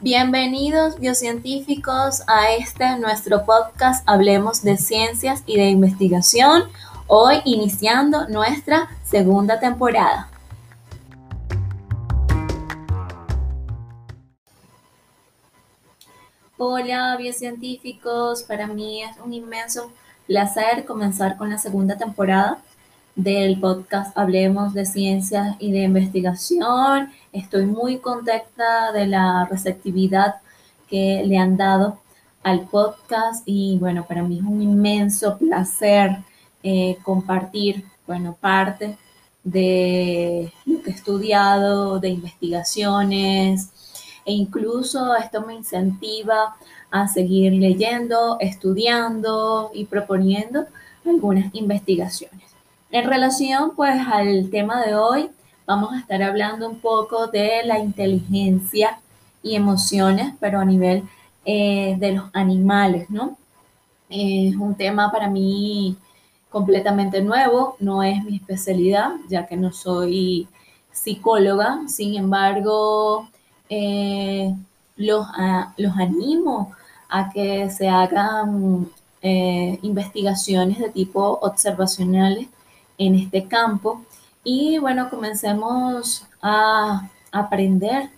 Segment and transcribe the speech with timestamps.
[0.00, 6.62] Bienvenidos biocientíficos a este nuestro podcast Hablemos de Ciencias y de Investigación,
[7.08, 10.30] hoy iniciando nuestra segunda temporada.
[16.56, 19.90] Hola biocientíficos, para mí es un inmenso
[20.28, 22.62] placer comenzar con la segunda temporada
[23.16, 27.10] del podcast Hablemos de Ciencias y de Investigación.
[27.38, 30.40] Estoy muy contenta de la receptividad
[30.90, 32.00] que le han dado
[32.42, 36.18] al podcast y bueno, para mí es un inmenso placer
[36.64, 38.98] eh, compartir, bueno, parte
[39.44, 43.70] de lo que he estudiado, de investigaciones
[44.24, 46.56] e incluso esto me incentiva
[46.90, 50.66] a seguir leyendo, estudiando y proponiendo
[51.06, 52.50] algunas investigaciones.
[52.90, 55.30] En relación pues al tema de hoy,
[55.68, 59.00] vamos a estar hablando un poco de la inteligencia
[59.42, 61.04] y emociones, pero a nivel
[61.44, 63.36] eh, de los animales, ¿no?
[64.08, 65.94] Es un tema para mí
[66.48, 70.48] completamente nuevo, no es mi especialidad, ya que no soy
[70.90, 73.28] psicóloga, sin embargo,
[73.68, 74.54] eh,
[74.96, 75.26] los,
[75.76, 76.72] los animo
[77.10, 82.48] a que se hagan eh, investigaciones de tipo observacionales
[82.96, 84.02] en este campo.
[84.44, 88.10] Y bueno, comencemos a aprender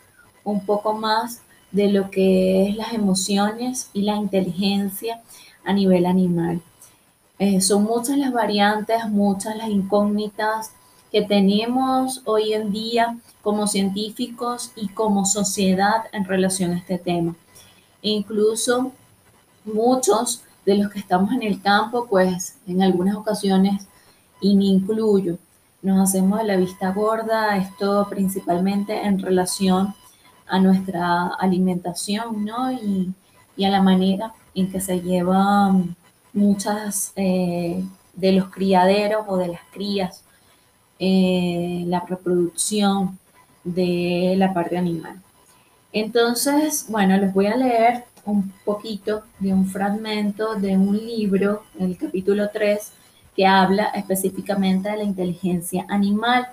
[0.44, 5.22] un poco más de lo que es las emociones y la inteligencia
[5.64, 6.60] a nivel animal.
[7.38, 10.72] Eh, son muchas las variantes, muchas las incógnitas
[11.10, 17.34] que tenemos hoy en día como científicos y como sociedad en relación a este tema.
[18.02, 18.92] E incluso
[19.64, 23.86] muchos de los que estamos en el campo, pues en algunas ocasiones
[24.40, 25.38] y me incluyo.
[25.82, 29.94] Nos hacemos de la vista gorda, esto principalmente en relación
[30.46, 32.72] a nuestra alimentación, ¿no?
[32.72, 33.14] Y,
[33.62, 35.94] a la manera en que se llevan
[36.32, 37.84] muchas eh,
[38.14, 40.24] de los criaderos o de las crías,
[40.98, 43.18] eh, la reproducción
[43.62, 45.20] de la parte animal.
[45.92, 51.96] Entonces, bueno, les voy a leer un poquito de un fragmento de un libro, el
[51.96, 52.92] capítulo 3,
[53.40, 56.46] que habla específicamente de la inteligencia animal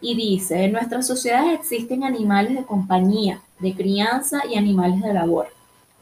[0.00, 5.48] y dice, en nuestras sociedades existen animales de compañía, de crianza y animales de labor.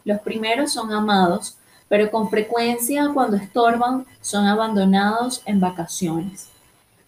[0.04, 1.56] Los primeros son amados,
[1.88, 6.48] pero con frecuencia cuando estorban son abandonados en vacaciones.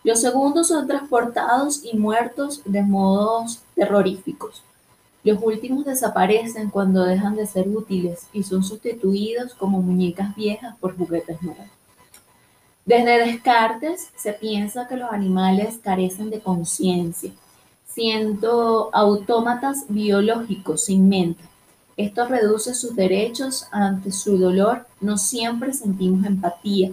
[0.02, 4.62] Los segundos son transportados y muertos de modos terroríficos.
[5.24, 10.96] Los últimos desaparecen cuando dejan de ser útiles y son sustituidos como muñecas viejas por
[10.96, 11.66] juguetes nuevos.
[12.84, 17.32] Desde Descartes se piensa que los animales carecen de conciencia,
[17.86, 21.42] siendo autómatas biológicos sin mente.
[21.96, 24.86] Esto reduce sus derechos ante su dolor.
[25.00, 26.90] No siempre sentimos empatía.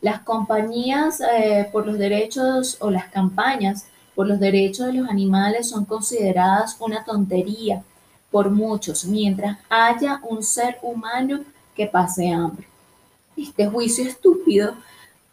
[0.00, 5.70] Las compañías eh, por los derechos o las campañas por los derechos de los animales
[5.70, 7.82] son consideradas una tontería
[8.30, 11.40] por muchos, mientras haya un ser humano
[11.74, 12.68] que pase hambre.
[13.36, 14.74] Este juicio estúpido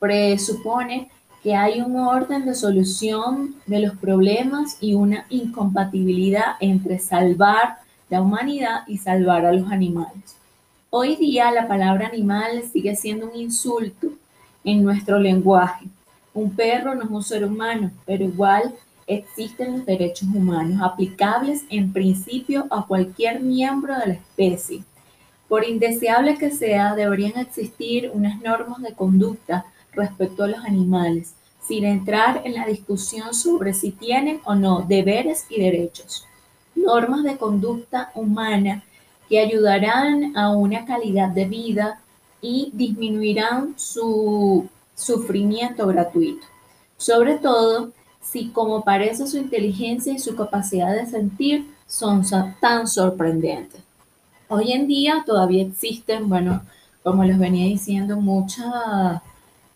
[0.04, 1.10] presupone
[1.42, 7.78] que hay un orden de solución de los problemas y una incompatibilidad entre salvar
[8.10, 10.36] la humanidad y salvar a los animales.
[10.90, 14.10] Hoy día la palabra animal sigue siendo un insulto
[14.66, 15.86] en nuestro lenguaje.
[16.34, 18.76] Un perro no es un ser humano, pero igual
[19.08, 24.84] existen los derechos humanos aplicables en principio a cualquier miembro de la especie.
[25.48, 31.86] Por indeseable que sea, deberían existir unas normas de conducta respecto a los animales, sin
[31.86, 36.26] entrar en la discusión sobre si tienen o no deberes y derechos.
[36.76, 38.84] Normas de conducta humana
[39.30, 42.02] que ayudarán a una calidad de vida
[42.42, 46.46] y disminuirán su sufrimiento gratuito.
[46.98, 52.24] Sobre todo si como parece su inteligencia y su capacidad de sentir son
[52.60, 53.82] tan sorprendentes.
[54.48, 56.62] Hoy en día todavía existen, bueno,
[57.04, 59.22] como les venía diciendo, muchas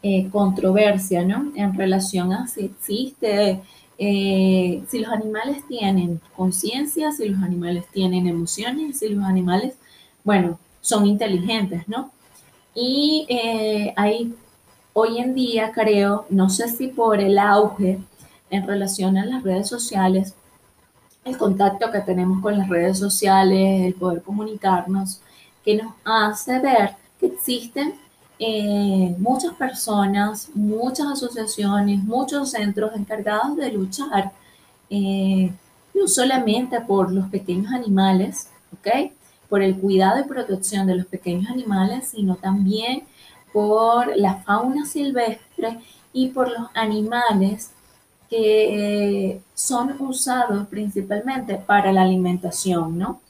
[0.04, 1.52] eh, controversia, ¿no?
[1.56, 3.62] En relación a si existe,
[3.98, 9.76] eh, si los animales tienen conciencia, si los animales tienen emociones, si los animales,
[10.24, 12.12] bueno, son inteligentes, ¿no?
[12.76, 14.36] Y eh, hay,
[14.94, 18.00] hoy en día creo, no sé si por el auge
[18.52, 20.36] en relación a las redes sociales,
[21.26, 25.22] el contacto que tenemos con las redes sociales, el poder comunicarnos,
[25.66, 27.96] que nos hace ver que existen
[28.40, 34.32] eh, muchas personas, muchas asociaciones, muchos centros encargados de luchar
[34.90, 35.52] eh,
[35.94, 39.12] no solamente por los pequeños animales, ¿ok?
[39.50, 43.04] Por el cuidado y protección de los pequeños animales, sino también
[43.52, 45.80] por la fauna silvestre
[46.14, 47.72] y por los animales
[48.30, 53.22] que eh, son usados principalmente para la alimentación, ¿no?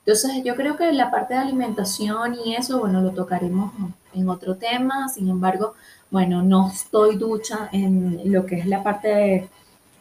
[0.00, 3.72] Entonces yo creo que la parte de alimentación y eso, bueno, lo tocaremos
[4.14, 5.74] en otro tema, sin embargo,
[6.10, 9.48] bueno, no estoy ducha en lo que es la parte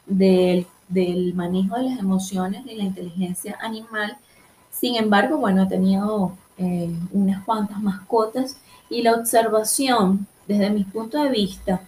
[0.06, 4.18] del manejo de las emociones y la inteligencia animal,
[4.72, 8.58] sin embargo, bueno, he tenido eh, unas cuantas mascotas
[8.90, 11.82] y la observación desde mi punto de vista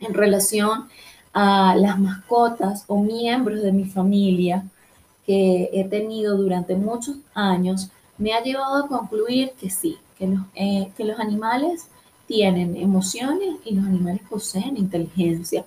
[0.00, 0.88] en relación
[1.32, 4.64] a las mascotas o miembros de mi familia
[5.26, 10.40] que he tenido durante muchos años me ha llevado a concluir que sí, que los,
[10.54, 11.88] eh, que los animales
[12.26, 15.64] tienen emociones y los animales poseen inteligencia.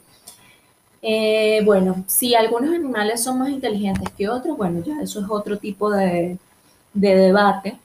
[1.02, 5.58] Eh, bueno, si algunos animales son más inteligentes que otros, bueno, ya eso es otro
[5.58, 6.38] tipo de,
[6.94, 7.80] de debate.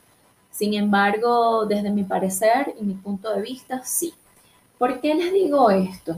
[0.51, 4.15] Sin embargo, desde mi parecer y mi punto de vista, sí.
[4.79, 6.17] ¿Por qué les digo esto?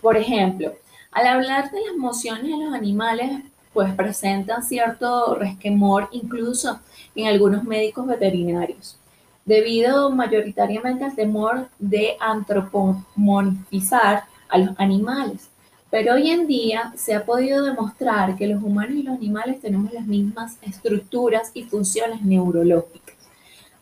[0.00, 0.74] Por ejemplo,
[1.10, 3.42] al hablar de las emociones de los animales,
[3.78, 6.80] pues presentan cierto resquemor incluso
[7.14, 8.98] en algunos médicos veterinarios,
[9.44, 15.50] debido mayoritariamente al temor de antropomorfizar a los animales.
[15.92, 19.92] Pero hoy en día se ha podido demostrar que los humanos y los animales tenemos
[19.92, 23.14] las mismas estructuras y funciones neurológicas,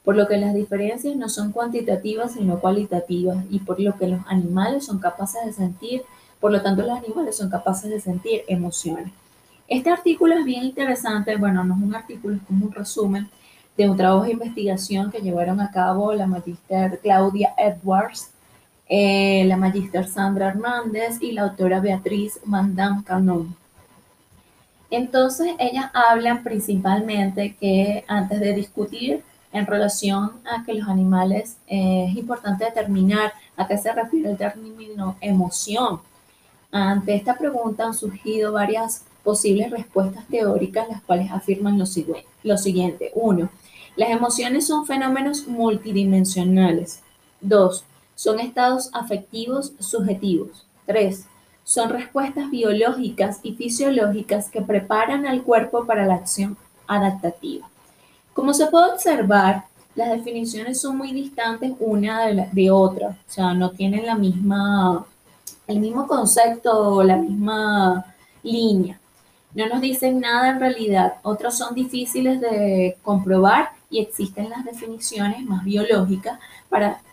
[0.04, 4.20] por lo que las diferencias no son cuantitativas sino cualitativas y por lo que los
[4.26, 6.02] animales son capaces de sentir,
[6.38, 9.10] por lo tanto los animales son capaces de sentir emociones.
[9.69, 13.29] Este artículo es bien interesante, bueno, no es un artículo, es como un resumen
[13.77, 18.31] de un trabajo de investigación que llevaron a cabo la magister Claudia Edwards
[18.89, 23.57] eh, la magíster Sandra Hernández y la autora Beatriz Mandam Canon.
[24.91, 32.07] Entonces, ellas hablan principalmente que antes de discutir en relación a que los animales, eh,
[32.09, 36.01] es importante determinar a qué se refiere el término emoción.
[36.71, 41.84] Ante esta pregunta han surgido varias posibles respuestas teóricas, las cuales afirman lo,
[42.44, 43.11] lo siguiente.
[43.14, 43.50] Uno,
[43.96, 47.00] las emociones son fenómenos multidimensionales.
[47.40, 47.84] Dos,
[48.14, 50.64] son estados afectivos subjetivos.
[50.87, 51.26] 3.
[51.64, 56.56] Son respuestas biológicas y fisiológicas que preparan al cuerpo para la acción
[56.87, 57.69] adaptativa.
[58.32, 59.64] Como se puede observar,
[59.96, 65.05] las definiciones son muy distantes una de, de otra, o sea, no tienen la misma,
[65.67, 68.14] el mismo concepto o la misma
[68.44, 69.00] línea.
[69.56, 71.14] No nos dicen nada en realidad.
[71.23, 76.38] Otros son difíciles de comprobar y existen las definiciones más biológicas,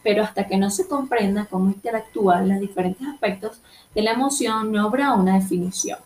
[0.03, 3.61] pero hasta que no se comprenda cómo interactúan los diferentes aspectos
[3.95, 5.99] de la emoción, no habrá una definición.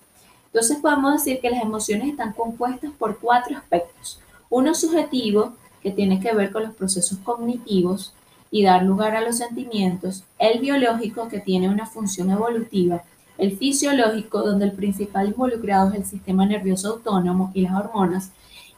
[0.45, 4.19] Entonces podemos decir que las emociones están compuestas por cuatro aspectos.
[4.51, 8.13] Uno subjetivo, que tiene que ver con los procesos cognitivos
[8.51, 10.23] y dar lugar a los sentimientos.
[10.37, 13.01] El biológico, que tiene una función evolutiva.
[13.37, 18.31] El fisiológico, donde el principal involucrado es el sistema nervioso autónomo y las hormonas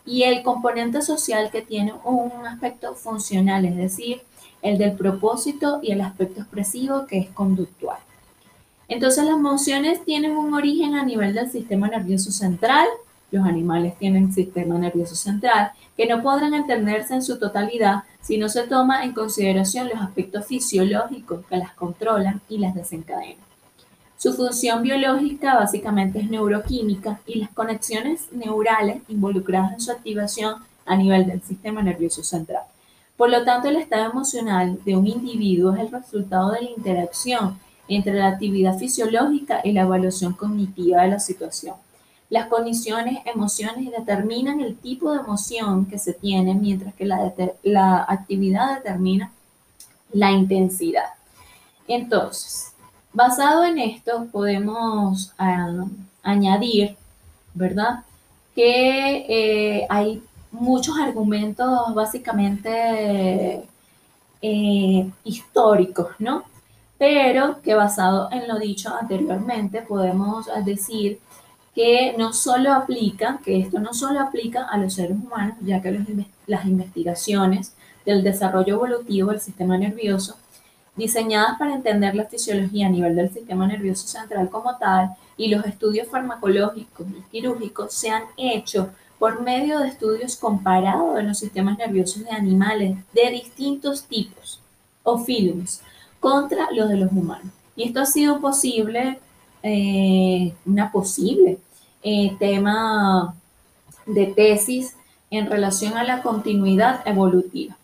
[0.06, 4.21] y el componente social que tiene un aspecto funcional, es decir,
[4.61, 8.00] el del propósito y el aspecto expresivo que es conductual.
[8.88, 12.87] Entonces las emociones tienen un origen a nivel del sistema nervioso central,
[13.31, 18.49] los animales tienen sistema nervioso central, que no podrán entenderse en su totalidad si no
[18.49, 23.48] se toma en consideración los aspectos fisiológicos que las controlan y las desencadenan.
[24.19, 30.97] Su función biológica básicamente es neuroquímica y las conexiones neurales involucradas en su activación a
[30.97, 32.64] nivel del sistema nervioso central.
[33.16, 37.57] Por lo tanto, el estado emocional de un individuo es el resultado de la interacción
[37.88, 41.76] entre la actividad fisiológica y la evaluación cognitiva de la situación.
[42.30, 47.33] Las condiciones, emociones determinan el tipo de emoción que se tiene, mientras que la,
[47.64, 49.31] la actividad determina
[50.11, 51.07] la intensidad.
[51.88, 52.69] Entonces,
[53.13, 55.85] Basado en esto, podemos ah,
[56.21, 56.95] añadir,
[57.54, 58.04] ¿verdad?
[58.56, 59.25] Que
[59.81, 63.63] eh, hay muchos argumentos básicamente
[64.42, 66.44] eh, históricos, ¿no?
[66.99, 71.19] Pero que basado en lo dicho anteriormente, podemos decir
[71.73, 76.06] que no solo aplica, que esto no solo aplica a los seres humanos, ya que
[76.45, 77.73] las investigaciones
[78.06, 80.35] del desarrollo evolutivo del sistema nervioso
[80.95, 85.65] diseñadas para entender la fisiología a nivel del sistema nervioso central como tal, y los
[85.65, 91.77] estudios farmacológicos y quirúrgicos se han hecho por medio de estudios comparados de los sistemas
[91.77, 94.59] nerviosos de animales de distintos tipos
[95.03, 95.81] o films
[96.19, 97.51] contra los de los humanos.
[97.75, 99.19] Y esto ha sido posible,
[99.63, 101.57] eh, una posible
[102.03, 103.35] eh, tema
[104.05, 104.95] de tesis
[105.31, 107.77] en relación a la continuidad evolutiva.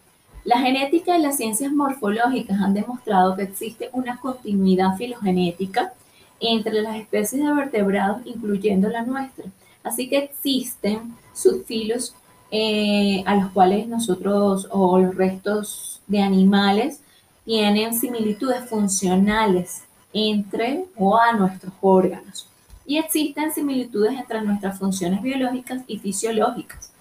[0.46, 5.94] La genética y las ciencias morfológicas han demostrado que existe una continuidad filogenética
[6.40, 9.46] entre las especies de vertebrados, incluyendo la nuestra.
[9.84, 12.14] Así que existen subfilos
[12.52, 17.02] eh, a los cuales nosotros o los restos de animales
[17.44, 19.84] tienen similitudes funcionales
[20.14, 22.48] entre o a nuestros órganos.
[22.86, 26.92] Y existen similitudes entre nuestras funciones biológicas y fisiológicas.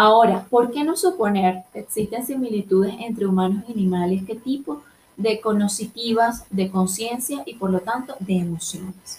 [0.00, 4.22] Ahora, ¿por qué no suponer que existen similitudes entre humanos y animales?
[4.24, 4.80] ¿Qué tipo
[5.16, 9.18] de conocitivas, de conciencia y por lo tanto de emociones?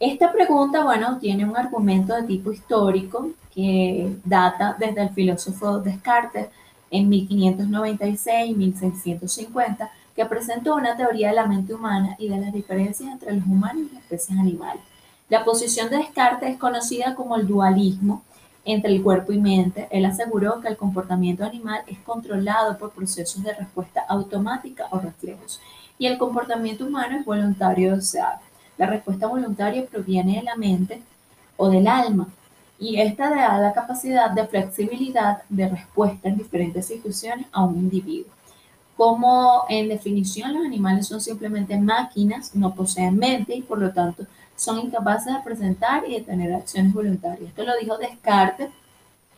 [0.00, 6.48] Esta pregunta, bueno, tiene un argumento de tipo histórico que data desde el filósofo Descartes
[6.90, 13.34] en 1596-1650, que presentó una teoría de la mente humana y de las diferencias entre
[13.34, 14.82] los humanos y las especies animales.
[15.28, 18.22] La posición de Descartes es conocida como el dualismo,
[18.64, 23.42] entre el cuerpo y mente, él aseguró que el comportamiento animal es controlado por procesos
[23.42, 25.60] de respuesta automática o reflejos
[25.98, 28.40] y el comportamiento humano es voluntario o deseado.
[28.76, 31.02] La respuesta voluntaria proviene de la mente
[31.56, 32.28] o del alma
[32.78, 38.32] y esta da la capacidad de flexibilidad de respuesta en diferentes situaciones a un individuo.
[38.96, 44.24] Como en definición los animales son simplemente máquinas, no poseen mente y por lo tanto
[44.56, 47.48] son incapaces de presentar y de tener acciones voluntarias.
[47.48, 48.70] Esto lo dijo Descartes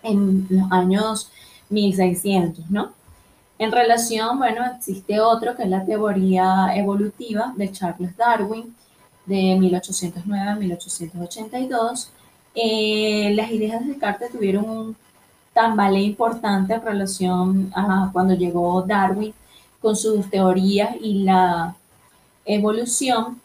[0.02, 1.30] en los años
[1.70, 2.92] 1600, ¿no?
[3.58, 8.74] En relación, bueno, existe otro que es la teoría evolutiva de Charles Darwin
[9.24, 12.10] de 1809 a 1882.
[12.54, 14.96] Eh, las ideas de Descartes tuvieron un
[15.54, 19.32] tambaleo importante en relación a cuando llegó Darwin
[19.80, 21.74] con sus teorías y la
[22.44, 23.40] evolución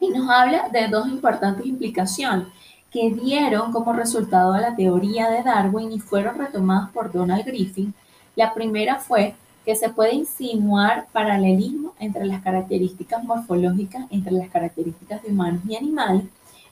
[0.00, 2.48] y nos habla de dos importantes implicaciones
[2.90, 7.94] que dieron como resultado a la teoría de Darwin y fueron retomadas por Donald Griffin.
[8.34, 15.22] La primera fue que se puede insinuar paralelismo entre las características morfológicas entre las características
[15.22, 16.24] de humanos y animales.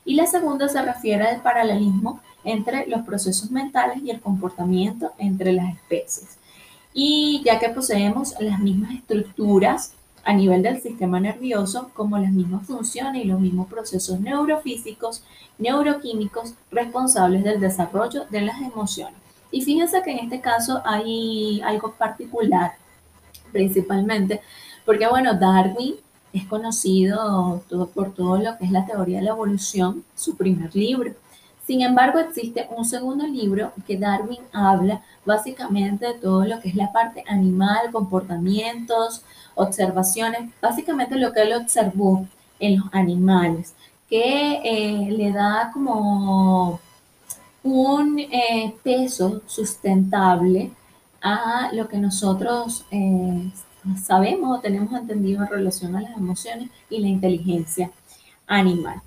[0.03, 5.53] Y la segunda se refiere al paralelismo entre los procesos mentales y el comportamiento entre
[5.53, 6.37] las especies.
[6.93, 12.65] Y ya que poseemos las mismas estructuras a nivel del sistema nervioso como las mismas
[12.65, 15.23] funciones y los mismos procesos neurofísicos,
[15.57, 19.19] neuroquímicos responsables del desarrollo de las emociones.
[19.51, 22.73] Y fíjense que en este caso hay algo particular,
[23.51, 24.41] principalmente,
[24.85, 25.95] porque bueno, Darwin
[26.33, 30.75] es conocido todo, por todo lo que es la teoría de la evolución, su primer
[30.75, 31.13] libro.
[31.65, 36.75] Sin embargo, existe un segundo libro que Darwin habla básicamente de todo lo que es
[36.75, 39.23] la parte animal, comportamientos,
[39.55, 42.27] observaciones, básicamente lo que él observó
[42.59, 43.73] en los animales,
[44.09, 46.79] que eh, le da como
[47.63, 50.71] un eh, peso sustentable
[51.21, 53.51] a lo que nosotros eh,
[54.01, 57.91] sabemos o tenemos entendido en relación a las emociones y la inteligencia
[58.47, 59.01] animal.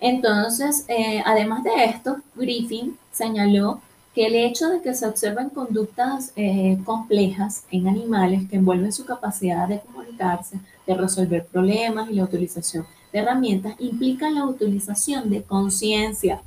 [0.00, 0.86] Entonces,
[1.26, 3.82] además de esto, Griffin señaló
[4.14, 9.04] que el hecho de que se observen conductas eh, complejas en animales que envuelven su
[9.04, 15.42] capacidad de comunicarse, de resolver problemas y la utilización de herramientas implica la utilización de
[15.42, 16.42] conciencia.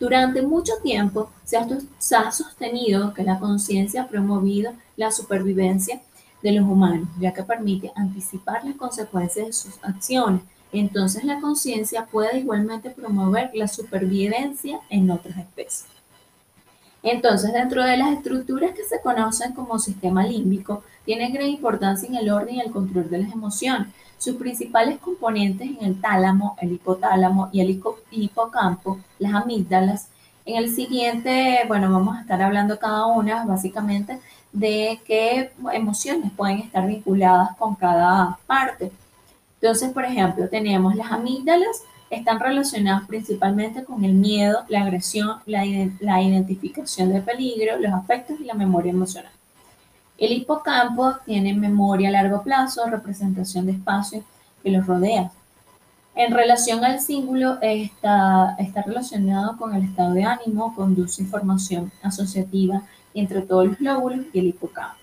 [0.00, 1.66] Durante mucho tiempo se ha,
[1.98, 6.00] se ha sostenido que la conciencia ha promovido la supervivencia
[6.42, 10.42] de los humanos, ya que permite anticipar las consecuencias de sus acciones
[10.72, 15.84] entonces la conciencia puede igualmente promover la supervivencia en otras especies.
[17.02, 22.14] Entonces, dentro de las estructuras que se conocen como sistema límbico, tienen gran importancia en
[22.14, 23.88] el orden y el control de las emociones.
[24.18, 27.82] Sus principales componentes en el tálamo, el hipotálamo y el
[28.12, 30.08] hipocampo, las amígdalas.
[30.44, 34.20] En el siguiente, bueno, vamos a estar hablando cada una básicamente
[34.52, 38.92] de qué emociones pueden estar vinculadas con cada parte.
[39.60, 45.64] Entonces, por ejemplo, tenemos las amígdalas, están relacionadas principalmente con el miedo, la agresión, la,
[45.64, 49.32] identificación de peligro, los afectos y la memoria emocional.
[50.18, 54.22] El hipocampo tiene memoria a largo plazo, representación de espacio
[54.62, 55.32] que los rodea.
[56.14, 62.82] En relación al símbolo, está, está relacionado con el estado de ánimo, conduce información asociativa
[63.14, 64.98] entre todos los lóbulos y el hipocampo.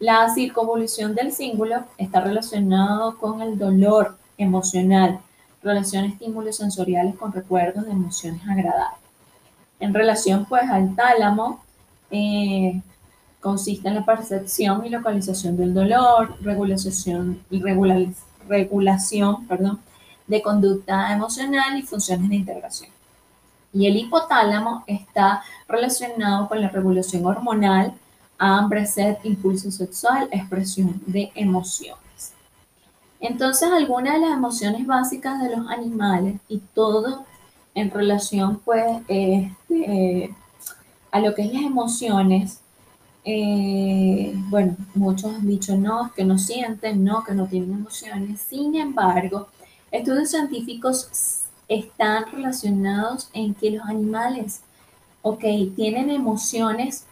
[0.00, 5.20] La circunvolución del símbolo está relacionado con el dolor emocional,
[5.64, 9.00] relación estímulos sensoriales con recuerdos de emociones agradables.
[9.80, 11.64] En relación pues al tálamo,
[12.10, 12.80] eh,
[13.40, 17.40] consiste en la percepción y localización del dolor, regulación,
[20.26, 22.90] de conducta emocional y funciones de integración.
[23.72, 27.92] Y el hipotálamo está relacionado con la regulación hormonal,
[28.38, 32.03] hambre, sed, impulso sexual, expresión de emociones.
[33.20, 37.24] Entonces, algunas de las emociones básicas de los animales y todo
[37.74, 40.34] en relación pues este,
[41.10, 42.60] a lo que es las emociones,
[43.24, 48.40] eh, bueno, muchos han dicho no, que no sienten, no, que no tienen emociones.
[48.40, 49.48] Sin embargo,
[49.90, 54.60] estudios científicos están relacionados en que los animales,
[55.22, 55.44] ok,
[55.74, 57.06] tienen emociones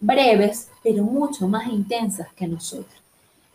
[0.00, 2.94] breves, pero mucho más intensas que nosotros.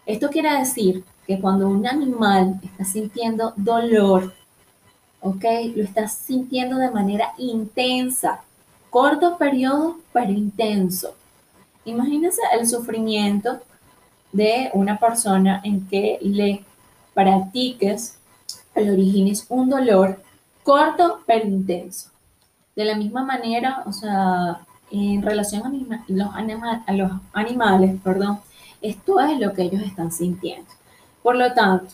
[0.05, 4.33] Esto quiere decir que cuando un animal está sintiendo dolor,
[5.21, 5.43] ¿ok?
[5.75, 8.41] Lo está sintiendo de manera intensa,
[8.89, 11.15] corto periodo, pero intenso.
[11.85, 13.59] Imagínense el sufrimiento
[14.31, 16.63] de una persona en que le
[17.13, 18.17] practiques,
[18.75, 20.21] le origines un dolor
[20.63, 22.09] corto pero intenso.
[22.75, 26.29] De la misma manera, o sea, en relación a, los,
[26.87, 28.39] a los animales, perdón,
[28.81, 30.69] esto es lo que ellos están sintiendo.
[31.23, 31.93] Por lo tanto,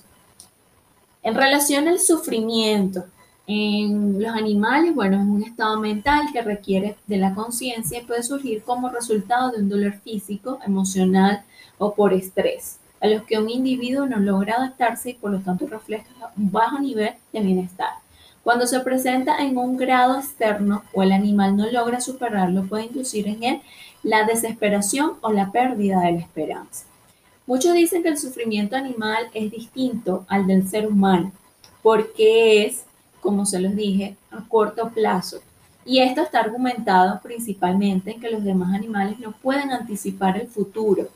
[1.21, 3.05] en relación al sufrimiento
[3.45, 8.23] en los animales, bueno, es un estado mental que requiere de la conciencia y puede
[8.23, 11.43] surgir como resultado de un dolor físico, emocional
[11.77, 15.67] o por estrés, a los que un individuo no logra adaptarse y por lo tanto
[15.67, 17.93] refleja un bajo nivel de bienestar.
[18.43, 23.27] Cuando se presenta en un grado externo o el animal no logra superarlo, puede inducir
[23.27, 23.61] en él
[24.01, 26.88] la desesperación o la pérdida de la esperanza.
[27.49, 31.31] Muchos dicen que el sufrimiento animal es distinto al del ser humano,
[31.81, 32.83] porque es,
[33.21, 35.39] como se los dije, a corto plazo.
[35.83, 41.07] Y esto está argumentado principalmente en que los demás animales no pueden anticipar el futuro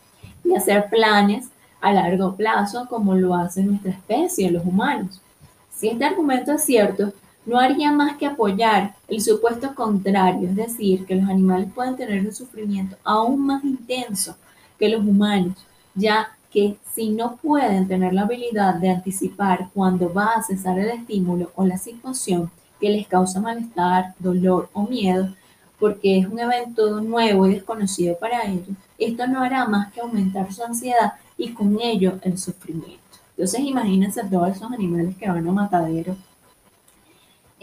[0.43, 1.49] y hacer planes
[1.79, 5.21] a largo plazo como lo hace nuestra especie, los humanos.
[5.71, 7.13] Si este argumento es cierto,
[7.45, 12.25] no haría más que apoyar el supuesto contrario, es decir, que los animales pueden tener
[12.25, 14.35] un sufrimiento aún más intenso
[14.79, 15.63] que los humanos,
[15.95, 20.89] ya que si no pueden tener la habilidad de anticipar cuándo va a cesar el
[20.89, 25.33] estímulo o la situación que les causa malestar, dolor o miedo,
[25.79, 30.53] porque es un evento nuevo y desconocido para ellos, esto no hará más que aumentar
[30.53, 33.01] su ansiedad y con ello el sufrimiento.
[33.31, 36.15] Entonces imagínense todos esos animales que van a matadero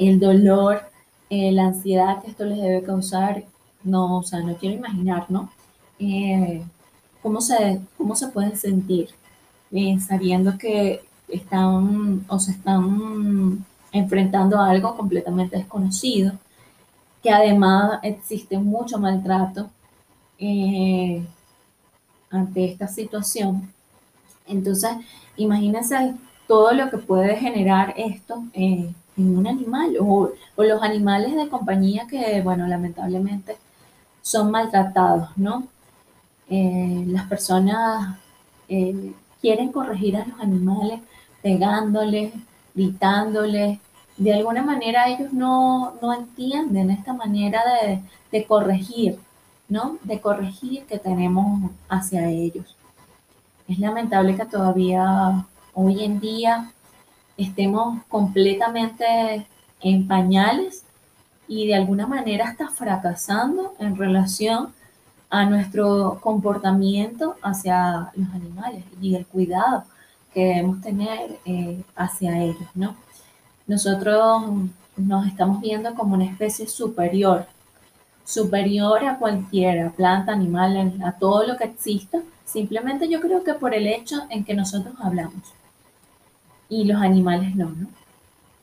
[0.01, 0.83] el dolor,
[1.29, 3.45] eh, la ansiedad que esto les debe causar,
[3.85, 5.51] no, o sea, no quiero imaginar, ¿no?
[5.99, 6.65] Eh,
[7.23, 9.11] ¿cómo, se, ¿Cómo se pueden sentir
[9.73, 16.33] eh, sabiendo que están o se están enfrentando a algo completamente desconocido,
[17.23, 19.71] que además existe mucho maltrato
[22.31, 23.73] ante esta situación?
[24.47, 24.91] Entonces,
[25.37, 26.15] imagínense
[26.49, 32.43] todo lo que puede generar esto en un animal o, los animales de compañía que,
[32.43, 33.57] bueno, lamentablemente
[34.23, 35.67] son maltratados, ¿no?
[36.51, 38.19] Eh, las personas
[38.69, 41.01] eh, quieren corregir a los animales
[41.43, 42.33] pegándoles,
[42.75, 43.79] gritándoles.
[44.17, 49.19] De alguna manera ellos no, entienden esta manera de, de corregir,
[49.69, 49.99] ¿no?
[50.03, 52.77] De corregir que tenemos hacia ellos.
[53.69, 56.73] Es lamentable que todavía hoy en día
[57.37, 59.47] estemos completamente
[59.81, 60.85] en pañales
[61.47, 64.75] y de alguna manera hasta fracasando en relación
[65.31, 69.85] a nuestro comportamiento hacia los animales y el cuidado
[70.35, 72.97] que debemos tener eh, hacia ellos, ¿no?
[73.67, 74.43] Nosotros
[74.97, 77.47] nos estamos viendo como una especie superior,
[78.25, 83.75] superior a cualquiera, planta, animal, a todo lo que exista, simplemente yo creo que por
[83.75, 85.43] el hecho en que nosotros hablamos
[86.69, 87.89] y los animales no, ¿no?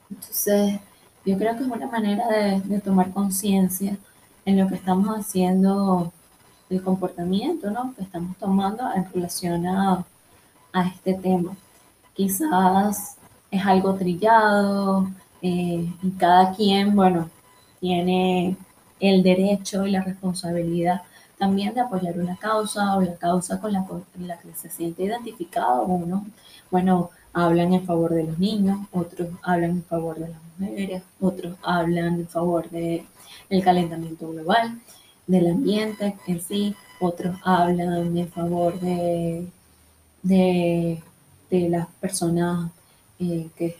[0.09, 0.79] Entonces,
[1.25, 3.97] yo creo que es una manera de, tomar conciencia
[4.45, 6.13] en lo que estamos haciendo,
[6.69, 7.93] el comportamiento, ¿no?
[7.95, 10.05] Que estamos tomando en relación a,
[10.93, 11.55] este tema.
[12.13, 13.17] Quizás
[13.49, 15.09] es algo trillado
[15.41, 17.29] eh, y cada quien, bueno,
[17.79, 18.55] tiene
[18.99, 21.01] el derecho y la responsabilidad
[21.37, 23.85] también de apoyar una causa o la causa con la,
[24.39, 26.25] que se siente identificado uno.
[26.71, 31.55] Bueno, hablan en favor de los niños, otros hablan en favor de las mujeres, otros
[31.61, 33.05] hablan en favor del
[33.63, 34.79] calentamiento global,
[35.27, 39.51] del ambiente en sí, otros hablan en favor de,
[40.23, 41.03] de,
[41.69, 42.71] las personas
[43.19, 43.77] eh, que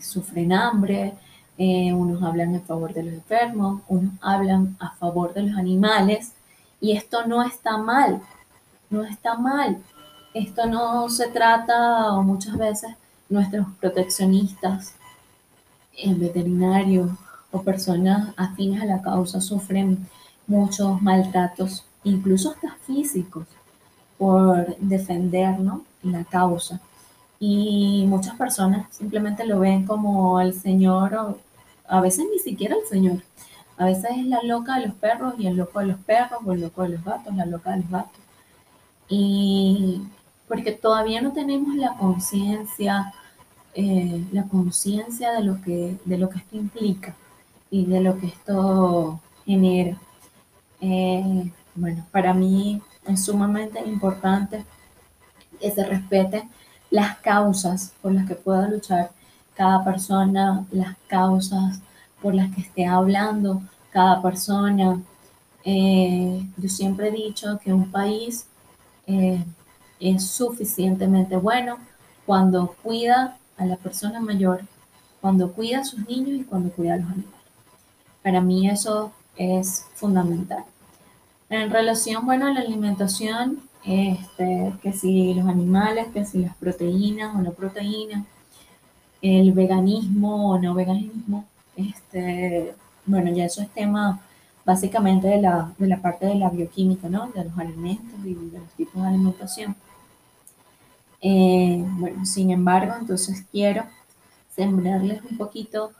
[0.00, 1.14] sufren hambre,
[1.58, 6.32] eh, unos hablan en favor de los enfermos, unos hablan a favor de los animales,
[6.80, 8.22] y esto no está mal,
[8.90, 9.78] no está mal.
[10.34, 12.90] Esto no se trata, o muchas veces
[13.28, 14.94] nuestros proteccionistas,
[16.16, 17.10] veterinarios
[17.50, 20.08] o personas afines a la causa sufren
[20.46, 23.46] muchos maltratos, incluso hasta físicos,
[24.18, 25.56] por defender
[26.02, 26.80] la causa.
[27.40, 31.38] Y muchas personas simplemente lo ven como el Señor, o
[31.88, 33.22] a veces ni siquiera el Señor.
[33.76, 36.52] A veces es la loca de los perros y el loco de los perros, o
[36.52, 38.20] el loco de los gatos, la loca de los gatos.
[39.08, 40.02] Y
[40.48, 43.12] porque todavía no tenemos la conciencia,
[43.74, 47.14] eh, la conciencia de lo que de lo que esto implica
[47.70, 49.98] y de lo que esto genera.
[50.82, 54.64] Eh, bueno, para mí es sumamente importante
[55.60, 56.48] que se respete
[56.90, 59.12] las causas por las que pueda luchar
[59.54, 61.80] cada persona, las causas
[62.20, 65.00] por las que esté hablando cada persona.
[65.64, 68.46] Eh, yo siempre he dicho que un país
[69.06, 69.44] eh,
[70.00, 71.78] es suficientemente bueno
[72.26, 74.62] cuando cuida a la persona mayor,
[75.20, 77.40] cuando cuida a sus niños y cuando cuida a los animales.
[78.20, 80.64] Para mí eso es fundamental.
[81.52, 87.34] En relación, bueno, a la alimentación, este, que si los animales, que si las proteínas
[87.34, 88.24] o no proteínas,
[89.20, 91.44] el veganismo o no veganismo,
[91.76, 94.22] este, bueno, ya eso es tema
[94.64, 97.28] básicamente de la, de la parte de la bioquímica, ¿no?
[97.32, 99.76] De los alimentos y de los tipos de alimentación.
[101.20, 103.84] Eh, bueno, sin embargo, entonces quiero
[104.56, 105.92] sembrarles un poquito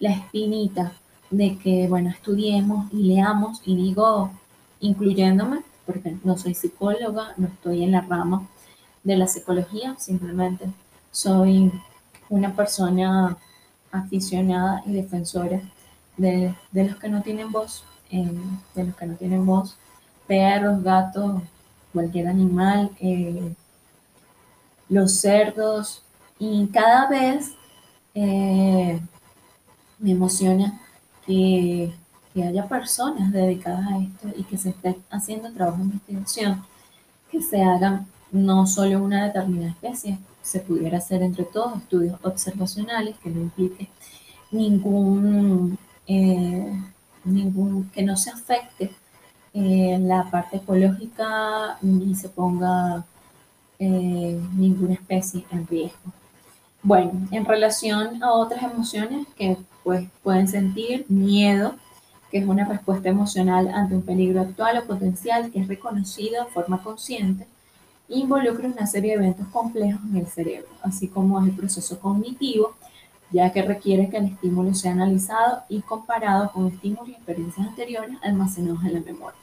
[0.00, 0.92] la espinita
[1.30, 4.32] de que, bueno, estudiemos y leamos, y digo,
[4.80, 8.46] incluyéndome, porque no soy psicóloga, no estoy en la rama
[9.04, 10.66] de la psicología, simplemente
[11.10, 11.72] soy
[12.28, 13.36] una persona
[13.90, 15.60] aficionada y defensora
[16.16, 18.30] de, los que no tienen voz, eh,
[18.74, 19.76] de los que no tienen voz,
[20.26, 21.42] perros, gatos,
[21.92, 23.54] cualquier animal, eh,
[24.88, 26.02] los cerdos,
[26.38, 27.52] y cada vez
[28.14, 29.00] eh,
[29.98, 30.80] me emociona
[31.26, 31.92] que,
[32.38, 36.64] que, haya personas dedicadas a esto y que se esté haciendo trabajo de investigación,
[37.30, 43.16] que se hagan no solo una determinada especie, se pudiera hacer entre todos estudios observacionales
[43.18, 43.88] que no implique
[44.50, 46.72] ningún, eh,
[47.24, 48.90] ningún que no se afecte
[49.52, 53.04] eh, la parte ecológica ni se ponga
[53.78, 56.12] eh, ninguna especie en riesgo.
[56.82, 61.74] Bueno, en relación a otras emociones que pues, pueden sentir, miedo,
[62.30, 66.50] que es una respuesta emocional ante un peligro actual o potencial que es reconocido de
[66.50, 67.46] forma consciente
[68.08, 72.74] involucra una serie de eventos complejos en el cerebro, así como es el proceso cognitivo,
[73.30, 78.16] ya que requiere que el estímulo sea analizado y comparado con estímulos y experiencias anteriores
[78.22, 79.38] almacenados en la memoria.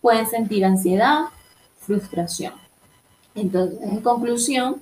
[0.00, 1.24] Pueden sentir ansiedad,
[1.80, 2.54] frustración.
[3.34, 4.76] Entonces, en conclusión,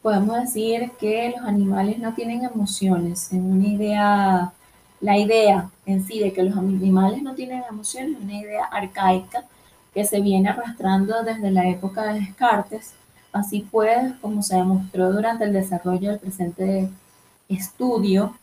[0.00, 3.32] podemos decir que los animales no tienen emociones.
[3.32, 4.52] En una idea,
[5.00, 9.44] la idea en sí de que los animales no tienen emociones es una idea arcaica
[9.92, 12.92] que se viene arrastrando desde la época de Descartes.
[13.32, 16.88] Así pues, como se demostró durante el desarrollo del presente
[17.48, 18.34] estudio,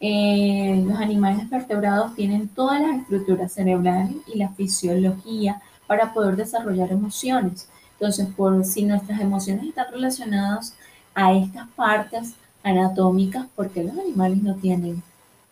[0.00, 6.92] eh, los animales vertebrados tienen todas las estructuras cerebrales y la fisiología para poder desarrollar
[6.92, 7.68] emociones.
[7.92, 10.74] Entonces, por si nuestras emociones están relacionadas
[11.14, 15.02] a estas partes anatómicas, ¿por qué los animales no tienen?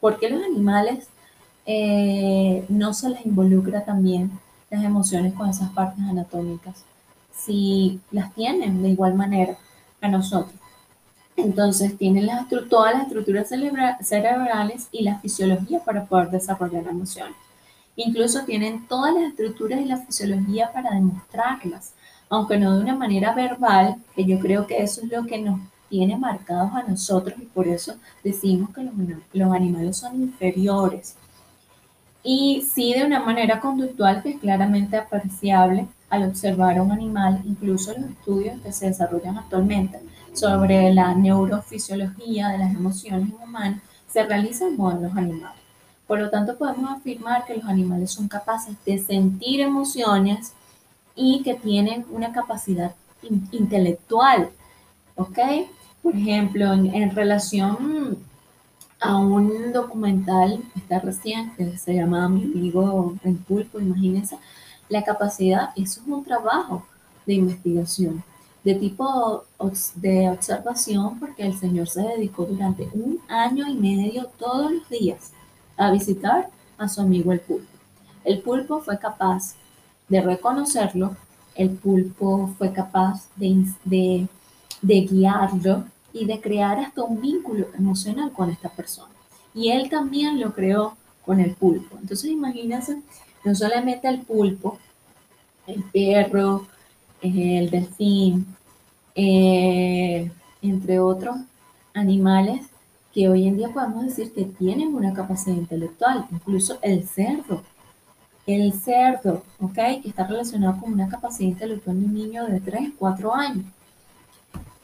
[0.02, 1.06] ¿Por qué los animales
[1.64, 4.32] eh, no se les involucra también
[4.68, 6.84] las emociones con esas partes anatómicas,
[7.32, 9.56] si las tienen de igual manera
[10.00, 10.58] a nosotros.
[11.36, 17.36] Entonces tienen las, todas las estructuras cerebrales y la fisiología para poder desarrollar emociones.
[17.94, 21.92] Incluso tienen todas las estructuras y la fisiología para demostrarlas,
[22.28, 25.60] aunque no de una manera verbal, que yo creo que eso es lo que nos
[25.92, 28.94] tiene marcados a nosotros y por eso decimos que los,
[29.34, 31.16] los animales son inferiores
[32.22, 37.42] y sí de una manera conductual que es claramente apreciable al observar a un animal,
[37.44, 40.00] incluso los estudios que se desarrollan actualmente
[40.32, 45.60] sobre la neurofisiología de las emociones humanas se realizan en modelos animales.
[46.06, 50.54] Por lo tanto, podemos afirmar que los animales son capaces de sentir emociones
[51.14, 52.94] y que tienen una capacidad
[53.50, 54.48] intelectual,
[55.16, 55.38] ¿ok?
[56.02, 58.18] Por ejemplo, en relación
[59.00, 64.36] a un documental, está recién, que se llama Mi amigo en pulpo, imagínense,
[64.88, 66.84] la capacidad, eso es un trabajo
[67.26, 68.22] de investigación,
[68.64, 69.44] de tipo
[69.96, 75.32] de observación, porque el señor se dedicó durante un año y medio todos los días
[75.76, 77.66] a visitar a su amigo el pulpo.
[78.24, 79.54] El pulpo fue capaz
[80.08, 81.16] de reconocerlo,
[81.54, 84.28] el pulpo fue capaz de,
[84.82, 89.12] de guiarlo y de crear hasta un vínculo emocional con esta persona.
[89.54, 91.96] Y él también lo creó con el pulpo.
[92.00, 93.00] Entonces imagínense,
[93.44, 94.78] no solamente el pulpo,
[95.66, 96.66] el perro,
[97.22, 98.46] el delfín,
[99.14, 101.36] eh, entre otros
[101.94, 102.66] animales
[103.12, 107.62] que hoy en día podemos decir que tienen una capacidad intelectual, incluso el cerdo.
[108.46, 109.74] El cerdo, ¿ok?
[109.74, 113.66] Que está relacionado con una capacidad intelectual de un niño de 3, 4 años.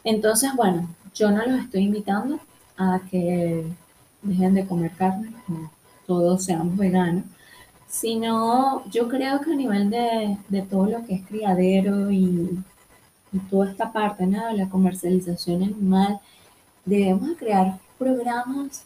[0.08, 2.40] Entonces, bueno, yo no los estoy invitando
[2.78, 3.66] a que
[4.22, 5.34] dejen de comer carne,
[6.06, 7.24] todos seamos veganos,
[7.86, 12.58] sino yo creo que a nivel de, de todo lo que es criadero y,
[13.50, 16.18] toda esta parte la comercialización animal,
[16.86, 18.84] debemos crear programas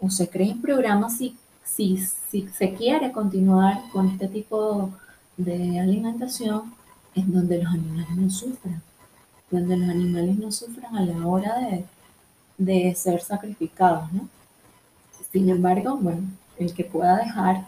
[0.00, 1.98] o se creen programas si, si,
[2.30, 4.90] si se quiere continuar con este tipo
[5.36, 6.72] de alimentación
[7.14, 8.82] en donde los animales no sufran,
[9.54, 11.84] donde los animales no sufran a la hora de,
[12.58, 14.28] de ser sacrificados, ¿no?
[15.32, 16.22] Sin embargo, bueno,
[16.58, 17.66] el que pueda dejar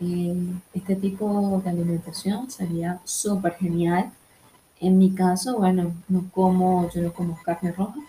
[0.00, 0.34] eh,
[0.74, 4.10] este tipo de alimentación sería súper genial.
[4.80, 8.00] En mi caso, bueno, no como, yo no como carne roja,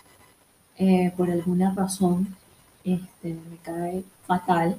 [0.78, 2.36] eh, por alguna razón
[2.84, 4.76] este, me cae fatal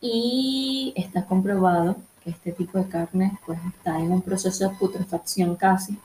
[0.00, 5.56] y está comprobado que este tipo de carne pues está en un proceso de putrefacción
[5.56, 5.98] casi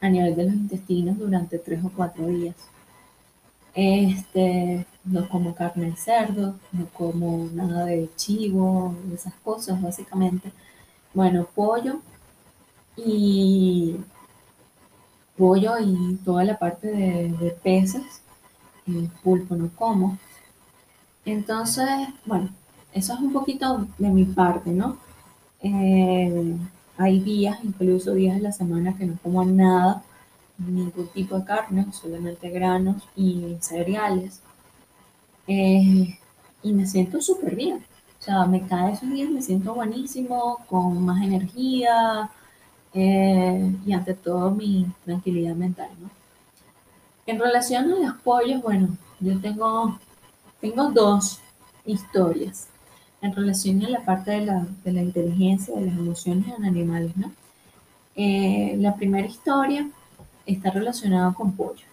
[0.00, 2.56] a nivel de los intestinos durante tres o cuatro días.
[3.74, 10.52] Este, no como carne de cerdo, no como nada de chivo, esas cosas básicamente.
[11.14, 12.00] Bueno, pollo
[12.96, 13.96] y
[15.36, 18.22] pollo y toda la parte de, peces
[19.22, 20.18] pulpo no como.
[21.24, 21.88] Entonces,
[22.26, 22.50] bueno,
[22.92, 24.98] eso es un poquito de mi parte, ¿no?
[25.62, 26.56] Eh,
[27.00, 30.02] hay días, incluso días de la semana que no como nada,
[30.58, 34.42] ningún tipo de carne, solamente granos y cereales.
[35.46, 36.18] Eh,
[36.62, 37.78] y me siento súper bien.
[38.20, 42.30] O sea, me cae esos días, me siento buenísimo, con más energía
[42.92, 45.88] eh, y ante todo mi tranquilidad mental.
[47.26, 48.88] En relación a los pollos, bueno,
[49.20, 49.98] yo tengo,
[50.60, 51.40] tengo dos
[51.86, 52.69] historias
[53.22, 57.16] en relación a la parte de la, de la inteligencia, de las emociones en animales,
[57.16, 57.32] ¿no?
[58.16, 59.88] Eh, la primera historia
[60.46, 61.84] está relacionada con pollo.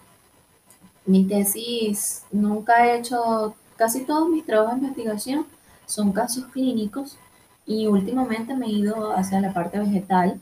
[1.05, 5.45] Mi tesis nunca he hecho, casi todos mis trabajos de investigación
[5.85, 7.17] son casos clínicos
[7.65, 10.39] y últimamente me he ido hacia la parte vegetal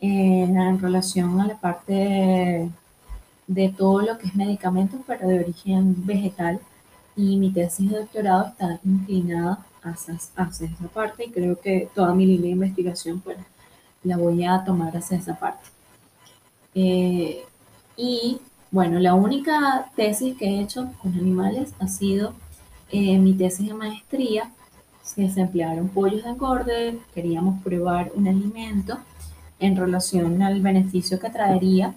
[0.00, 2.70] eh, en relación a la parte
[3.48, 6.60] de todo lo que es medicamentos, pero de origen vegetal.
[7.18, 12.14] Y mi tesis de doctorado está inclinada hacia, hacia esa parte y creo que toda
[12.14, 13.38] mi línea de investigación pues,
[14.04, 15.64] la voy a tomar hacia esa parte.
[16.76, 17.44] Eh,
[17.96, 18.38] y
[18.70, 22.34] bueno, la única tesis que he hecho con animales ha sido
[22.92, 24.52] eh, mi tesis de maestría,
[25.02, 28.96] se emplearon pollos de engorde, queríamos probar un alimento
[29.58, 31.96] en relación al beneficio que traería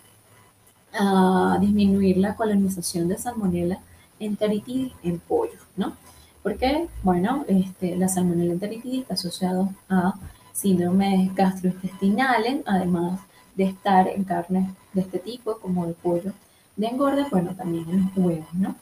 [0.94, 3.80] a disminuir la colonización de salmonella
[4.26, 5.96] enteritidis en pollo, ¿no?
[6.44, 10.14] Porque, bueno, este, la salmonella enteritidis está asociada a
[10.54, 13.20] síndromes gastrointestinales, además
[13.56, 16.34] de estar en carnes de este tipo, como el pollo
[16.76, 18.76] de engorde, bueno, también en los huevos, ¿no?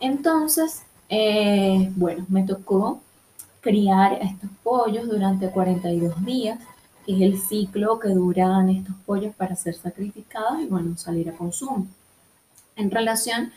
[0.00, 3.00] Entonces, eh, bueno, me tocó
[3.60, 6.58] criar estos pollos durante 42 días
[7.06, 11.36] que es el ciclo que duran estos pollos para ser sacrificados y bueno, salir a
[11.36, 11.86] consumo.
[12.74, 13.52] En relación,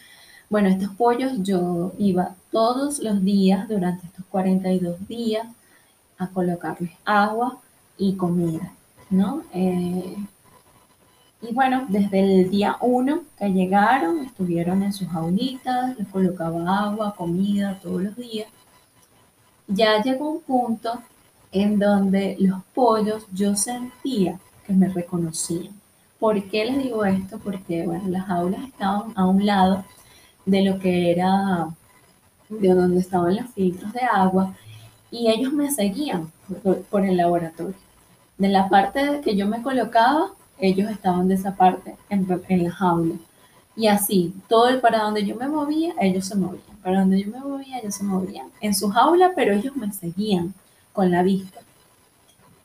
[0.49, 5.47] bueno, estos pollos yo iba todos los días durante estos 42 días
[6.17, 7.59] a colocarles agua
[7.97, 8.73] y comida,
[9.09, 9.43] ¿no?
[9.53, 10.15] Eh,
[11.41, 17.15] y bueno, desde el día 1 que llegaron, estuvieron en sus jaulitas, les colocaba agua,
[17.15, 18.47] comida todos los días.
[19.67, 20.99] Ya llegó un punto
[21.51, 25.79] en donde los pollos yo sentía que me reconocían.
[26.19, 27.39] ¿Por qué les digo esto?
[27.39, 29.85] Porque, bueno, las aulas estaban a un lado
[30.49, 31.67] de lo que era,
[32.49, 34.55] de donde estaban los filtros de agua,
[35.11, 36.31] y ellos me seguían
[36.89, 37.75] por, el laboratorio.
[38.37, 42.71] De la parte que yo me colocaba, ellos estaban de esa parte, en, en la
[42.71, 43.15] jaula.
[43.75, 46.63] Y así, todo el para donde yo me movía, ellos se movían.
[46.83, 48.47] Para donde yo me movía, ellos se movían.
[48.61, 50.53] En su jaula, pero ellos me seguían
[50.93, 51.61] con la vista.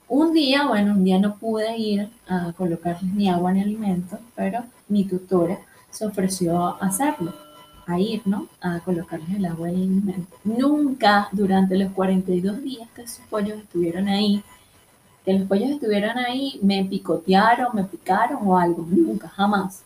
[0.09, 4.65] Un día, bueno, un día no pude ir a colocarles ni agua ni alimento, pero
[4.89, 5.59] mi tutora
[5.91, 7.33] se ofreció a hacerlo,
[7.87, 8.49] a ir, ¿no?
[8.61, 10.37] A colocarles el agua alimento.
[10.45, 14.43] Nunca durante los 42 días que esos pollos estuvieron ahí,
[15.25, 19.83] que los pollos estuvieran ahí, me picotearon, me picaron o algo, nunca, jamás.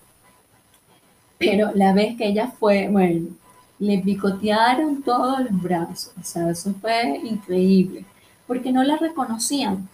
[1.38, 3.28] Pero la vez que ella fue, bueno,
[3.78, 6.12] le picotearon todos los brazos.
[6.20, 8.04] O sea, eso fue increíble,
[8.46, 9.88] porque no la reconocían,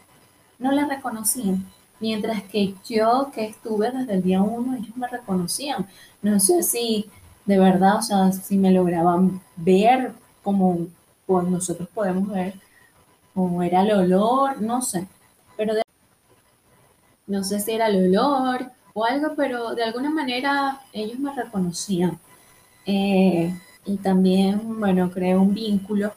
[0.59, 1.65] no la reconocían.
[2.01, 5.87] Mientras que yo, que estuve desde el día uno, ellos me reconocían.
[6.23, 7.07] No sé si
[7.47, 10.87] de verdad, o sea, si me lograban ver como
[11.27, 12.55] pues, nosotros podemos ver,
[13.35, 15.09] o era el olor, no sé.
[15.57, 15.75] Pero
[17.27, 22.19] no sé si era el olor o algo, pero de alguna manera ellos me reconocían.
[22.87, 23.55] Eh,
[23.87, 26.15] y también, bueno, creé un vínculo,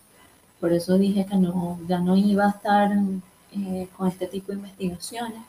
[0.60, 2.92] por eso dije que no, ya no iba a estar
[3.54, 5.42] eh, con este tipo de investigaciones.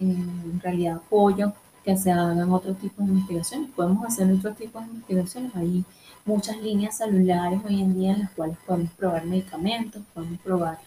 [0.00, 1.52] en realidad apoyo
[1.84, 3.70] que se hagan otro tipo de investigaciones.
[3.70, 5.54] Podemos hacer otro tipo de investigaciones.
[5.56, 5.84] Hay
[6.24, 10.78] muchas líneas celulares hoy en día en las cuales podemos probar medicamentos, podemos probar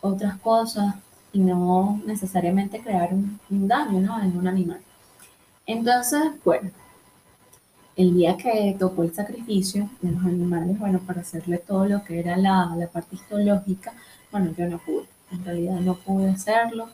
[0.00, 0.94] otras cosas
[1.32, 4.22] y no necesariamente crear un, un daño ¿no?
[4.22, 4.80] en un animal.
[5.66, 6.70] Entonces, bueno,
[7.96, 12.20] el día que tocó el sacrificio de los animales, bueno, para hacerle todo lo que
[12.20, 13.92] era la, la parte histológica,
[14.30, 16.88] bueno, yo no pude, en realidad no pude hacerlo.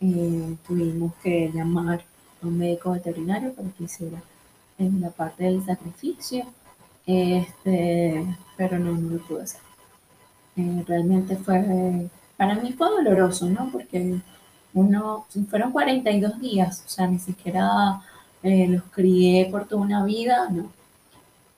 [0.00, 2.04] Eh, tuvimos que llamar
[2.42, 4.22] a un médico veterinario para que hiciera
[4.78, 6.44] en la parte del sacrificio,
[7.06, 9.60] este, pero no, no lo pude hacer.
[10.56, 13.70] Eh, realmente fue, para mí fue doloroso, ¿no?
[13.70, 14.20] Porque
[14.74, 18.00] uno, fueron 42 días, o sea, ni siquiera
[18.42, 20.70] eh, los crié por toda una vida, no.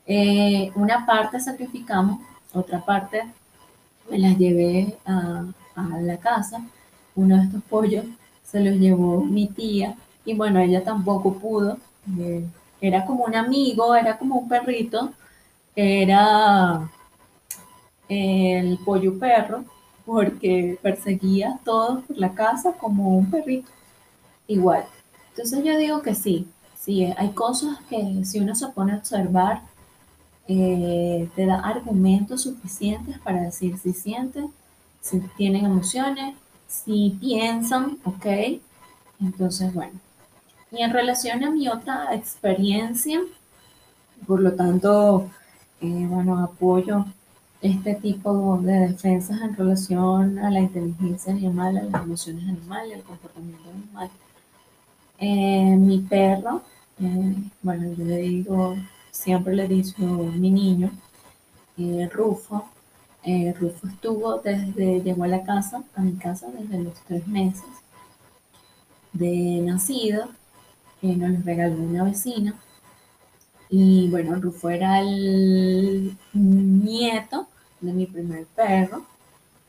[0.06, 2.20] Eh, una parte sacrificamos,
[2.52, 3.22] otra parte
[4.10, 6.64] me las llevé a, a, la casa.
[7.14, 8.04] Uno de estos pollos
[8.44, 11.78] se los llevó mi tía y bueno, ella tampoco pudo.
[12.18, 12.44] Eh,
[12.80, 15.12] era como un amigo, era como un perrito,
[15.76, 16.90] era
[18.08, 19.64] el pollo perro,
[20.06, 23.70] porque perseguía a todos por la casa como un perrito.
[24.48, 24.84] Igual.
[25.30, 29.62] Entonces yo digo que sí, Sí, hay cosas que si uno se pone a observar,
[30.48, 34.52] eh, te da argumentos suficientes para decir si sienten,
[35.00, 36.36] si tienen emociones,
[36.68, 38.26] si piensan, ok.
[39.20, 40.00] Entonces, bueno.
[40.70, 43.20] Y en relación a mi otra experiencia,
[44.26, 45.30] por lo tanto,
[45.80, 47.06] eh, bueno, apoyo
[47.62, 53.02] este tipo de defensas en relación a la inteligencia animal, a las emociones animales, al
[53.02, 54.10] comportamiento animal.
[55.18, 56.62] Eh, mi perro
[57.00, 58.76] eh, bueno, yo le digo,
[59.10, 60.90] siempre le digo mi niño,
[62.12, 62.68] Rufo.
[63.58, 67.64] Rufo estuvo desde, llegó a la casa, a mi casa desde los tres meses
[69.12, 70.28] de nacido,
[71.02, 72.54] nos lo regaló una vecina.
[73.70, 77.48] Y bueno, Rufo era el nieto
[77.80, 79.04] de mi primer perro.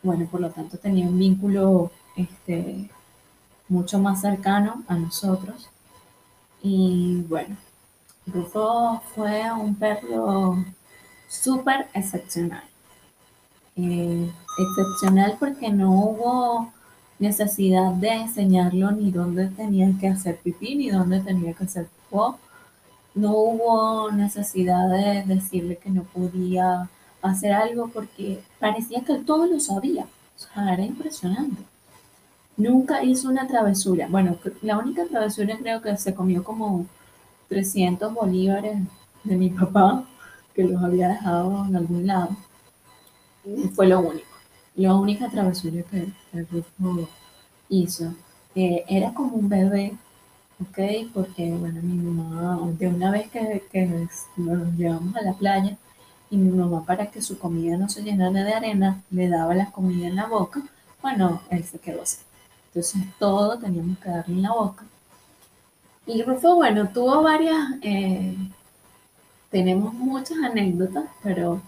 [0.01, 2.89] Bueno, por lo tanto tenía un vínculo este,
[3.67, 5.69] mucho más cercano a nosotros.
[6.61, 7.57] Y bueno,
[8.25, 10.57] Rufo fue un perro
[11.27, 12.63] súper excepcional.
[13.75, 16.73] Eh, excepcional porque no hubo
[17.19, 22.39] necesidad de enseñarlo ni dónde tenía que hacer pipí ni dónde tenía que hacer popó.
[23.13, 26.89] No hubo necesidad de decirle que no podía
[27.21, 30.05] hacer algo porque parecía que todo lo sabía.
[30.37, 31.61] O sea, era impresionante.
[32.55, 34.07] Nunca hizo una travesura.
[34.09, 36.85] Bueno, la única travesura creo que se comió como
[37.49, 38.77] 300 bolívares
[39.23, 40.05] de mi papá,
[40.53, 42.29] que los había dejado en algún lado.
[43.75, 44.28] fue lo único.
[44.79, 47.09] La única travesura que el Rufo
[47.67, 48.13] hizo.
[48.55, 49.91] Era como un bebé,
[50.61, 50.79] ¿ok?
[51.13, 55.77] Porque, bueno, mi mamá, de una vez que, que nos llevamos a la playa,
[56.31, 59.69] y mi mamá para que su comida no se llenara de arena, le daba la
[59.69, 60.61] comida en la boca,
[61.01, 62.19] bueno, él se quedó así.
[62.67, 64.85] Entonces todo teníamos que darle en la boca.
[66.05, 68.33] Y Rufo, bueno, tuvo varias, eh,
[69.51, 71.61] tenemos muchas anécdotas, pero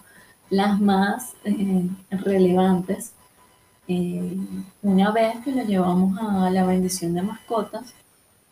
[0.51, 3.13] las más eh, relevantes,
[3.87, 4.37] eh,
[4.83, 7.95] una vez que lo llevamos a la bendición de mascotas,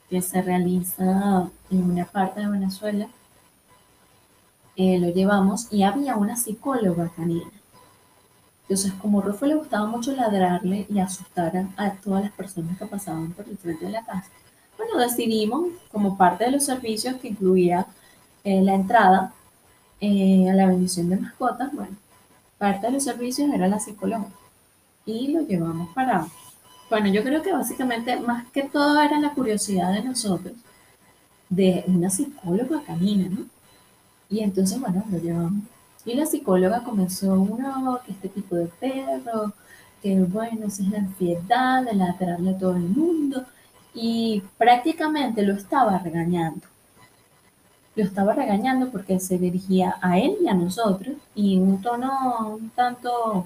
[0.10, 3.08] que se realiza en una parte de Venezuela,
[4.76, 7.52] lo llevamos y había una psicóloga canina.
[8.70, 13.32] Entonces, como Rufo le gustaba mucho ladrarle y asustar a, todas las personas que pasaban
[13.32, 14.30] por el frente de la casa,
[14.78, 17.88] bueno, decidimos, como parte de los servicios que incluía
[18.44, 19.34] eh, la entrada
[20.02, 21.96] eh, a la bendición de mascotas, bueno,
[22.58, 24.28] parte de los servicios era la psicóloga.
[25.06, 26.28] Y lo llevamos para,
[26.90, 30.54] bueno, yo creo que básicamente más que todo era la curiosidad de nosotros
[31.50, 33.46] de una psicóloga canina, ¿no?
[34.30, 35.64] Y entonces, bueno, lo llevamos
[36.06, 39.54] y la psicóloga comenzó, uno, que este tipo de perro,
[40.02, 43.46] que bueno, esa es la ansiedad de ladrarle a todo el mundo,
[43.94, 46.68] y prácticamente lo estaba regañando.
[47.96, 52.58] Lo estaba regañando porque se dirigía a él y a nosotros y en un tono
[52.62, 53.46] un tanto,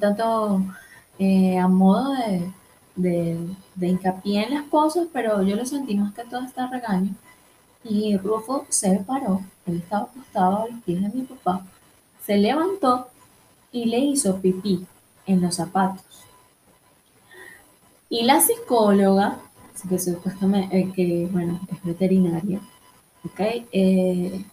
[0.00, 0.62] tanto
[1.18, 2.52] eh, a modo de,
[2.96, 3.38] de,
[3.74, 7.14] de hincapié en las cosas, pero yo lo sentí más que todo este regaño.
[7.84, 11.64] Y Rufo se paró, él estaba acostado a los pies de mi papá,
[12.24, 13.08] se levantó
[13.72, 14.86] y le hizo pipí
[15.26, 16.04] en los zapatos.
[18.10, 19.38] Y la psicóloga,
[19.88, 22.60] que supuestamente, eh, que bueno, es veterinaria,
[23.24, 23.40] ¿ok?
[23.72, 24.44] Eh,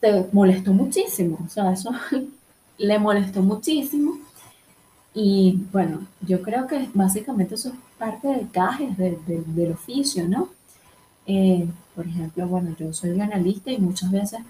[0.00, 1.90] se molestó muchísimo, o sea, eso
[2.78, 4.18] le molestó muchísimo.
[5.14, 10.26] Y bueno, yo creo que básicamente eso es parte del caje de, de, del oficio,
[10.26, 10.48] ¿no?
[11.26, 14.40] Eh, por ejemplo, bueno, yo soy analista y muchas veces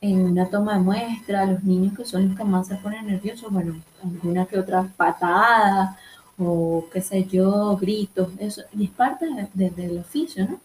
[0.00, 3.50] en una toma de muestra, los niños que son los que más se ponen nerviosos,
[3.52, 5.98] bueno, alguna que otra patada
[6.38, 10.60] o qué sé yo, gritos, eso, y es parte de, del oficio, ¿no?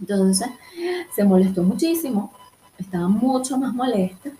[0.00, 0.48] Entonces
[1.14, 2.32] se molestó muchísimo,
[2.78, 4.30] estaba mucho más molesta.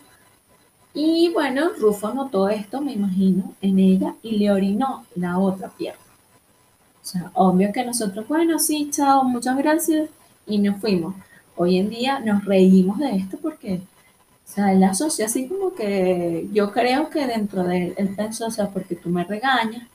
[0.94, 6.00] Y bueno, Rufo notó esto, me imagino, en ella y le orinó la otra pierna.
[7.02, 10.10] O sea, obvio que nosotros, bueno, sí, chao, muchas gracias,
[10.48, 11.14] y nos fuimos.
[11.56, 16.48] Hoy en día nos reímos de esto porque, o sea, él asocia así como que
[16.52, 19.86] yo creo que dentro de él, o sea, porque tú me regañas,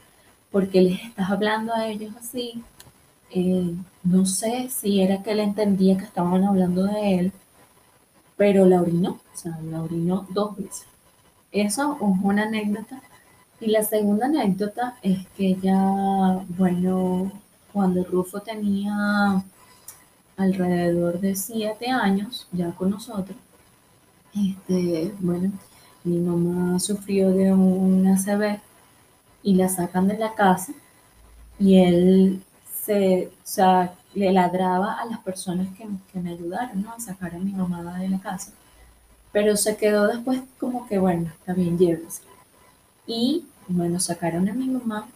[0.51, 2.64] porque les estás hablando a ellos así,
[3.32, 3.74] eh,
[4.04, 7.32] no sé si era que él entendía que estaban hablando de él,
[8.38, 10.86] pero la orinó, o sea, la orinó dos veces.
[11.51, 13.01] Eso es una anécdota.
[13.62, 17.32] Y la segunda anécdota es que ya, bueno,
[17.72, 19.43] cuando Rufo tenía
[20.38, 23.38] alrededor de siete años, ya con nosotros,
[24.36, 25.51] este, bueno,
[26.04, 28.60] mi mamá sufrió de un ACV
[29.43, 30.74] y la sacan de la casa
[31.60, 32.43] y él
[32.86, 37.40] se, o sea, le ladraba a las personas que, que me ayudaron a sacar a
[37.40, 38.52] mi mamá de la casa.
[39.32, 42.22] Pero se quedó después como que, bueno, está bien, llévese.
[43.08, 45.08] Y bueno, sacaron a mi mamá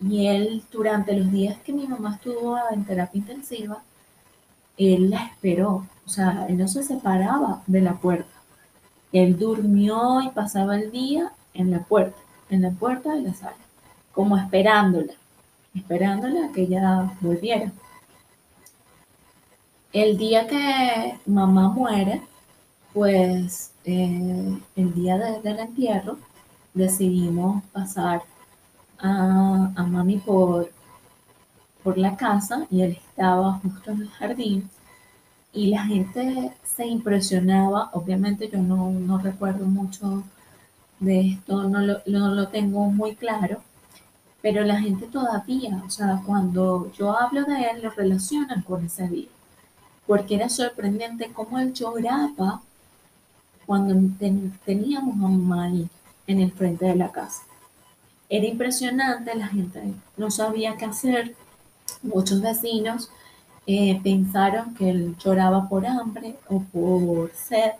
[0.00, 3.82] y él durante los días que mi mamá estuvo en terapia intensiva,
[4.76, 8.28] él la esperó, o sea, él no se separaba de la puerta.
[9.12, 12.18] Él durmió y pasaba el día en la puerta,
[12.50, 13.56] en la puerta de la sala,
[14.12, 15.14] como esperándola,
[15.76, 17.72] esperándola a que ella volviera.
[19.92, 22.22] El día que mamá muere,
[22.92, 26.18] pues eh, el día de, del entierro,
[26.74, 28.22] decidimos pasar
[28.98, 30.70] a, a mami por,
[31.82, 34.70] por la casa y él estaba justo en el jardín
[35.52, 40.22] y la gente se impresionaba, obviamente yo no, no recuerdo mucho
[41.00, 43.62] de esto, no lo, no lo, tengo muy claro,
[44.46, 49.08] pero la gente todavía, o sea, cuando yo hablo de él, lo relacionan con ese
[49.08, 49.26] día,
[50.06, 52.62] porque era sorprendente cómo él lloraba
[53.66, 55.88] cuando ten, teníamos a mamá ahí
[56.28, 57.42] en el frente de la casa.
[58.28, 59.82] Era impresionante, la gente
[60.16, 61.34] no sabía qué hacer,
[62.00, 63.10] muchos vecinos
[63.66, 67.72] eh, pensaron que él lloraba por hambre o por sed.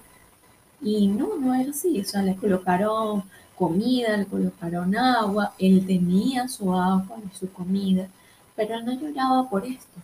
[0.83, 3.23] Y no, no era así, o sea, le colocaron
[3.57, 8.09] comida, le colocaron agua, él tenía su agua y su comida,
[8.55, 10.01] pero él no lloraba por esto,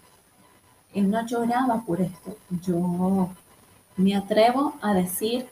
[0.94, 2.36] él no lloraba por esto.
[2.62, 3.30] Yo
[3.96, 5.46] me atrevo a decir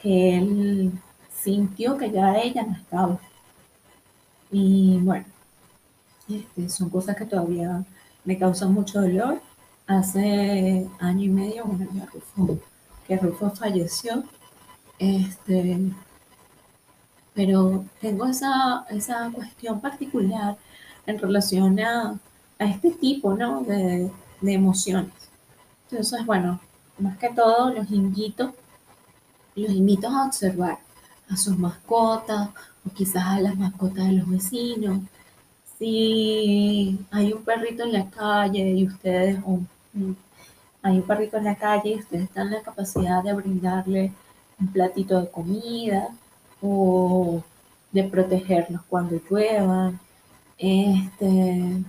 [0.00, 0.92] que él
[1.34, 3.18] sintió que ya ella no estaba.
[4.50, 5.26] Y bueno,
[6.28, 7.84] este, son cosas que todavía
[8.24, 9.40] me causan mucho dolor.
[9.86, 12.58] Hace año y medio, bueno, ya Rufo,
[13.06, 14.24] que Rufo falleció,
[14.98, 15.78] este,
[17.36, 20.56] pero tengo esa, esa cuestión particular
[21.06, 22.18] en relación a,
[22.58, 23.60] a este tipo ¿no?
[23.62, 24.10] de,
[24.40, 25.12] de emociones.
[25.90, 26.58] Entonces, bueno,
[26.98, 28.54] más que todo los invito,
[29.54, 30.78] los invito a observar
[31.28, 32.48] a sus mascotas
[32.86, 35.00] o quizás a las mascotas de los vecinos.
[35.78, 39.68] Si hay un perrito en la calle y ustedes, un,
[40.80, 44.12] hay un perrito en la calle y ustedes están en la capacidad de brindarle
[44.58, 46.08] un platito de comida
[46.62, 47.42] o
[47.92, 49.98] de protegerlos cuando lluevan.
[50.58, 51.84] Este,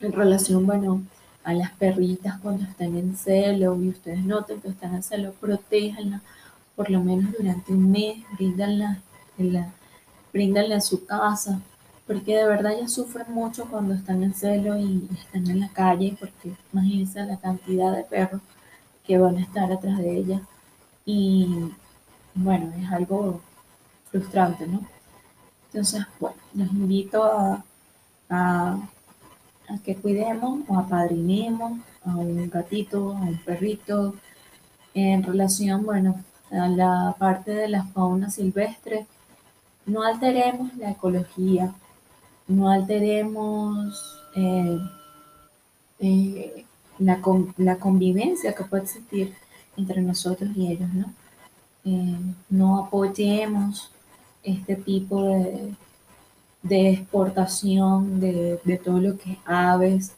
[0.00, 1.02] en relación, bueno,
[1.44, 6.22] a las perritas cuando están en celo y ustedes noten que están en celo, protéjanlas
[6.76, 9.00] por lo menos durante un mes, bríndanla,
[9.38, 11.60] la, su casa,
[12.06, 16.16] porque de verdad ellas sufren mucho cuando están en celo y están en la calle,
[16.20, 18.40] porque imagínense la cantidad de perros
[19.04, 20.42] que van a estar atrás de ellas.
[21.04, 21.72] Y
[22.34, 23.40] bueno, es algo
[24.10, 24.80] frustrante, ¿no?
[25.66, 27.64] Entonces, bueno, los invito a,
[28.30, 28.78] a,
[29.84, 34.14] que cuidemos o apadrinemos a un gatito, a un perrito,
[34.94, 39.06] en relación, bueno, a la parte de la fauna silvestre.
[39.86, 41.74] No alteremos la ecología,
[42.46, 44.78] no alteremos eh,
[46.00, 46.64] eh,
[46.98, 47.20] la,
[47.56, 49.34] la, convivencia que puede existir
[49.76, 51.12] entre nosotros y ellos, ¿no?
[51.84, 52.18] Eh,
[52.50, 53.90] no apoyemos
[54.42, 55.74] este tipo de,
[56.62, 60.16] de exportación de, de, todo lo que es aves,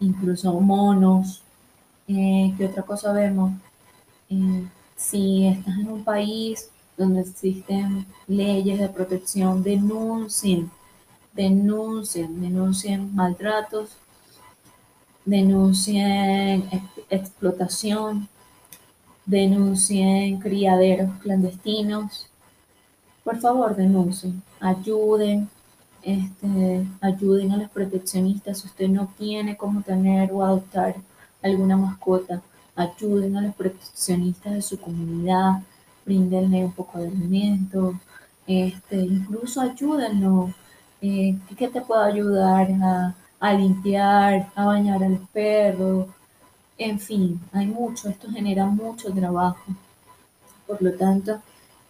[0.00, 1.42] incluso monos.
[2.08, 3.52] Eh, ¿Qué otra cosa vemos?
[4.30, 10.70] Eh, si estás en un país donde existen leyes de protección, denuncien,
[11.32, 13.96] denuncien, denuncien maltratos,
[15.24, 16.68] denuncien
[17.10, 18.28] explotación,
[19.26, 22.28] denuncien criaderos clandestinos.
[23.26, 25.48] Por favor, denuncien, ayuden,
[26.00, 28.60] este, ayuden a los proteccionistas.
[28.60, 30.94] Si usted no tiene cómo tener o adoptar
[31.42, 32.40] alguna mascota,
[32.76, 35.60] ayuden a los proteccionistas de su comunidad,
[36.04, 37.98] bríndenle un poco de alimento,
[38.46, 40.54] este, incluso ayúdenlo.
[41.02, 46.06] Eh, ¿Qué te puedo ayudar a, a limpiar, a bañar a los perros?
[46.78, 49.64] En fin, hay mucho, esto genera mucho trabajo.
[50.64, 51.40] Por lo tanto,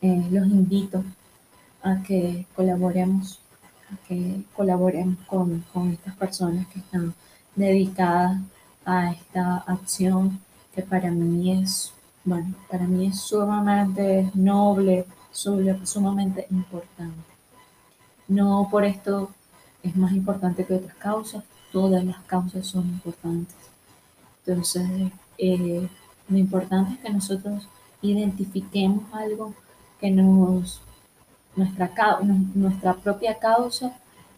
[0.00, 1.04] eh, los invito
[1.86, 3.40] a que colaboremos,
[3.92, 7.14] a que colaboremos con, con estas personas que están
[7.54, 8.40] dedicadas
[8.84, 10.40] a esta acción
[10.74, 11.92] que para mí es,
[12.24, 17.30] bueno, para mí es sumamente noble, sumamente importante.
[18.28, 19.30] No por esto
[19.82, 23.56] es más importante que otras causas, todas las causas son importantes.
[24.44, 24.88] Entonces,
[25.38, 25.88] eh,
[26.28, 27.68] lo importante es que nosotros
[28.02, 29.54] identifiquemos algo
[30.00, 30.80] que nos,
[31.56, 33.92] nuestra, propia causa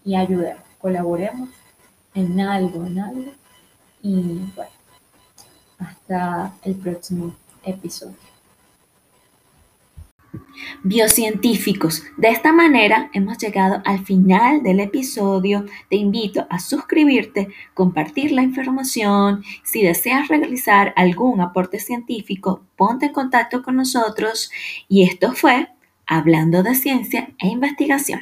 [0.04, 1.50] y ayudemos, colaboremos
[2.14, 3.32] en algo, en algo.
[4.02, 4.70] Y bueno,
[5.78, 8.16] hasta el próximo episodio.
[10.82, 15.64] Biocientíficos, de esta manera hemos llegado al final del episodio.
[15.88, 19.42] Te invito a suscribirte, compartir la información.
[19.64, 24.50] Si deseas realizar algún aporte científico, ponte en contacto con nosotros.
[24.88, 25.68] Y esto fue
[26.11, 28.20] Hablando de Ciencia e Investigación.